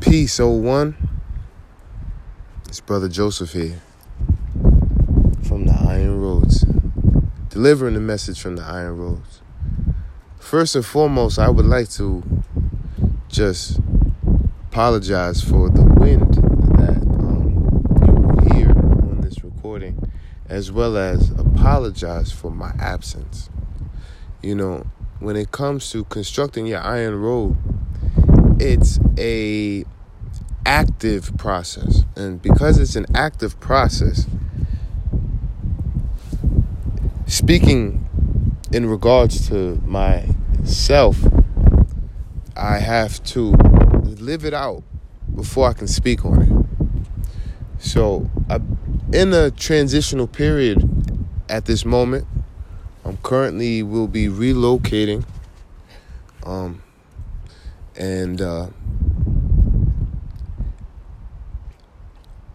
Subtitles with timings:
[0.00, 0.96] Peace, 01.
[2.68, 3.80] It's Brother Joseph here
[5.46, 6.64] from the Iron Roads,
[7.48, 9.40] delivering the message from the Iron Roads.
[10.38, 12.22] First and foremost, I would like to
[13.28, 13.80] just
[14.70, 16.34] apologize for the wind
[16.78, 20.10] that um, you will hear on this recording,
[20.48, 23.50] as well as apologize for my absence.
[24.42, 24.86] You know,
[25.24, 27.56] when it comes to constructing your iron road,
[28.60, 29.84] it's a
[30.66, 32.04] active process.
[32.16, 34.26] And because it's an active process,
[37.26, 38.06] speaking
[38.72, 41.18] in regards to myself,
[42.56, 44.82] I have to live it out
[45.34, 47.02] before I can speak on it.
[47.78, 48.60] So, I,
[49.12, 50.88] in a transitional period
[51.48, 52.26] at this moment,
[53.04, 55.26] I'm currently will be relocating,
[56.46, 56.82] um,
[57.96, 58.68] and uh,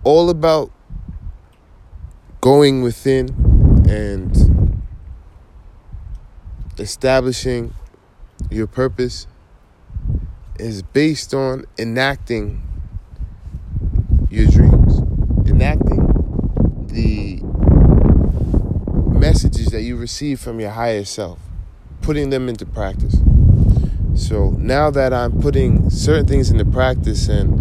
[0.04, 0.72] all about
[2.42, 3.30] going within
[3.88, 4.82] and
[6.80, 7.76] establishing
[8.50, 9.28] your purpose
[10.58, 12.62] is based on enacting
[14.32, 15.00] your dreams,
[15.48, 17.40] enacting the
[19.70, 21.40] messages that you receive from your higher self,
[22.02, 23.18] putting them into practice.
[24.16, 27.58] So now that I'm putting certain things into practice and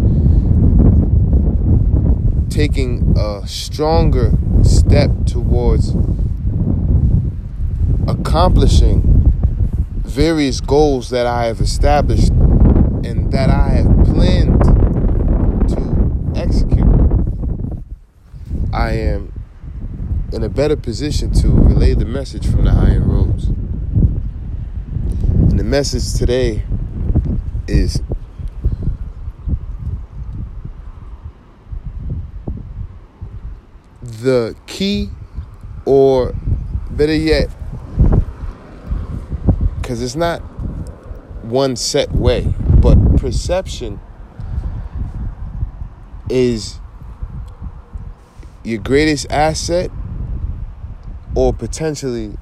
[2.51, 4.31] taking a stronger
[4.63, 5.93] step towards
[8.07, 9.03] accomplishing
[10.03, 14.61] various goals that I have established and that I have planned
[15.69, 16.87] to execute,
[18.73, 19.38] I am
[20.31, 23.47] in a better position to relay the message from the Iron Roads.
[23.47, 26.63] And the message today
[27.67, 28.01] is
[34.01, 35.09] the key,
[35.85, 36.33] or
[36.91, 37.49] better yet,
[39.81, 40.39] because it's not
[41.43, 43.99] one set way, but perception
[46.29, 46.79] is
[48.63, 49.89] your greatest asset
[51.35, 52.37] or potentially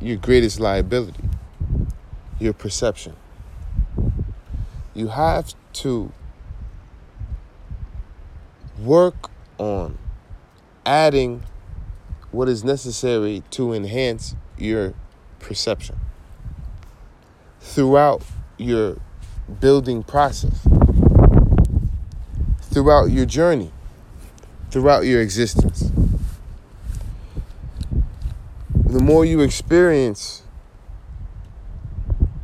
[0.00, 1.22] your greatest liability
[2.42, 3.14] your perception.
[4.94, 6.12] You have to
[8.78, 9.96] work on
[10.84, 11.44] adding
[12.32, 14.94] what is necessary to enhance your
[15.38, 15.96] perception
[17.60, 18.22] throughout
[18.58, 18.96] your
[19.60, 20.66] building process,
[22.60, 23.70] throughout your journey,
[24.70, 25.92] throughout your existence.
[28.92, 30.42] The more you experience,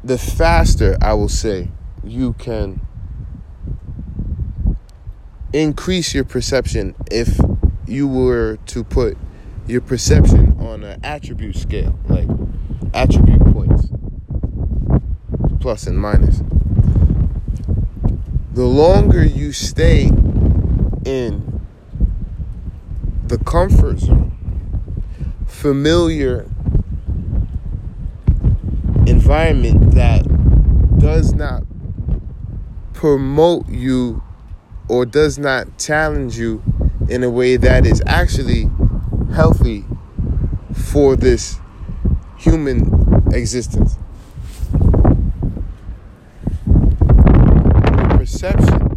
[0.03, 1.69] the faster I will say
[2.03, 2.81] you can
[5.53, 7.39] increase your perception if
[7.87, 9.19] you were to put
[9.67, 12.29] your perception on an attribute scale, like
[12.95, 13.89] attribute points,
[15.61, 16.41] plus and minus.
[18.55, 20.05] The longer you stay
[21.05, 21.61] in
[23.27, 24.38] the comfort zone,
[25.49, 26.47] familiar
[29.07, 30.23] environment that
[30.99, 31.65] does not
[32.93, 34.23] promote you
[34.89, 36.63] or does not challenge you
[37.09, 38.71] in a way that is actually
[39.35, 39.85] healthy
[40.75, 41.59] for this
[42.37, 43.97] human existence.
[48.11, 48.89] Perception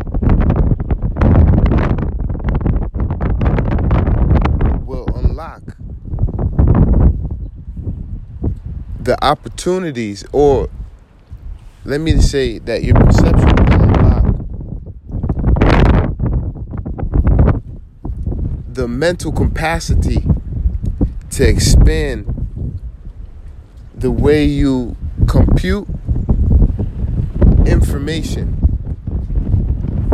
[4.85, 5.61] will unlock
[9.03, 10.69] the opportunities, or
[11.85, 14.25] let me say that your perception will unlock
[18.67, 20.23] the mental capacity
[21.31, 22.27] to expand
[23.95, 24.95] the way you
[25.27, 25.87] compute
[27.65, 28.57] information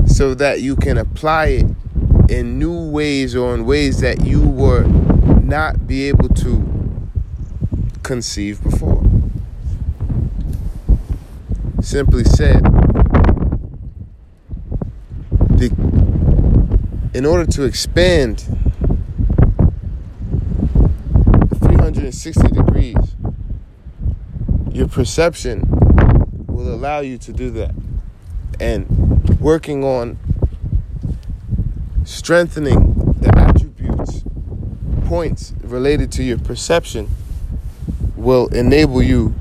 [0.07, 1.65] so that you can apply it
[2.29, 4.83] in new ways or in ways that you were
[5.43, 6.76] not be able to
[8.07, 9.03] conceive before.
[11.81, 12.63] Simply said,
[15.59, 15.69] the,
[17.13, 18.39] in order to expand
[21.59, 22.95] 360 degrees,
[24.71, 25.63] your perception
[26.47, 27.75] will allow you to do that.
[28.61, 30.17] And working on
[32.05, 34.23] strengthening the attributes,
[35.03, 37.09] points related to your perception
[38.27, 39.33] will enable you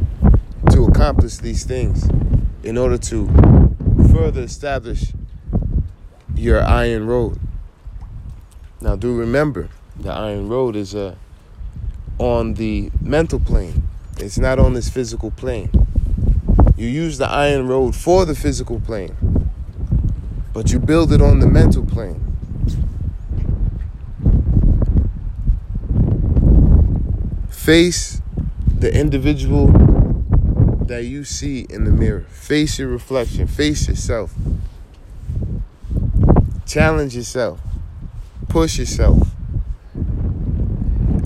[0.71, 2.09] to accomplish these things
[2.63, 3.27] in order to
[4.13, 5.13] further establish
[6.37, 7.37] your iron road.
[8.81, 9.69] Now, do remember
[9.99, 11.17] the iron road is uh,
[12.19, 13.89] on the mental plane,
[14.19, 15.69] it's not on this physical plane.
[16.77, 19.17] You use the iron road for the physical plane,
[20.53, 22.23] but you build it on the mental plane.
[27.51, 28.23] Face
[28.79, 29.69] the individual
[30.87, 32.27] that you see in the mirror.
[32.29, 33.47] Face your reflection.
[33.47, 34.35] Face yourself.
[36.67, 37.61] Challenge yourself.
[38.49, 39.29] Push yourself.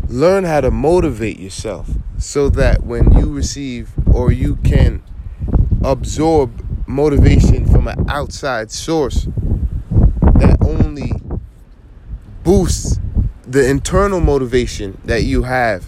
[0.08, 5.02] Learn how to motivate yourself so that when you receive or you can
[5.82, 9.26] absorb motivation from an outside source
[10.34, 11.12] that only
[12.42, 12.98] boosts
[13.46, 15.86] the internal motivation that you have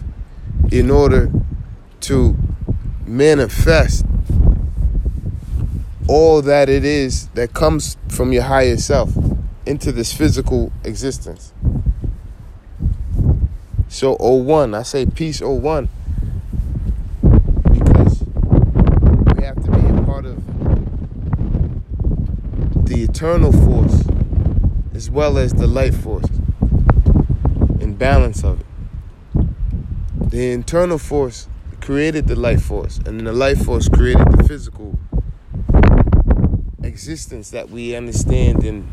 [0.71, 1.31] in order
[2.03, 2.37] to
[3.07, 4.05] manifest
[6.09, 9.13] all that it is that comes from your higher self
[9.65, 11.53] into this physical existence.
[13.89, 15.89] So, 01, I say peace 01
[17.71, 18.25] because
[19.37, 20.43] we have to be a part of
[22.87, 24.05] the eternal force
[24.95, 26.29] as well as the light force
[27.81, 28.67] in balance of it.
[30.31, 31.49] The internal force
[31.83, 34.97] created the life force, and the life force created the physical
[36.85, 38.89] existence that we understand and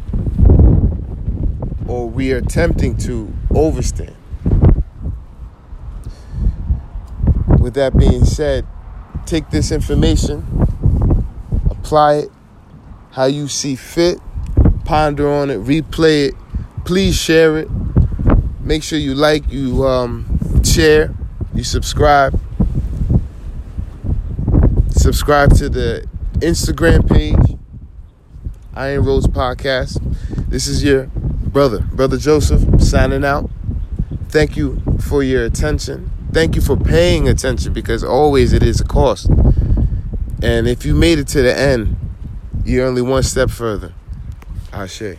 [1.88, 4.16] or we are attempting to overstand.
[7.60, 8.66] With that being said,
[9.26, 10.44] take this information,
[11.70, 12.32] apply it
[13.12, 14.20] how you see fit,
[14.86, 16.36] ponder on it, replay it.
[16.86, 17.70] Please share it.
[18.62, 21.14] Make sure you like, you um, share,
[21.54, 22.40] you subscribe
[25.10, 27.58] subscribe to the Instagram page,
[28.76, 29.98] Iron Roads Podcast.
[30.48, 33.50] This is your brother, Brother Joseph, signing out.
[34.28, 36.12] Thank you for your attention.
[36.32, 39.30] Thank you for paying attention because always it is a cost.
[40.44, 41.96] And if you made it to the end,
[42.64, 43.94] you're only one step further.
[44.72, 45.18] Ashe.